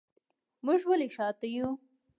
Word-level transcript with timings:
موږ 0.65 0.79
ولې 0.89 1.07
شاته 1.15 1.45
یو؟ 1.55 1.67